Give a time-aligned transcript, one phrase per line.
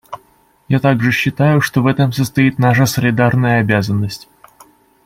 [0.67, 4.29] Я также считаю, что в этом состоит наша солидарная обязанность.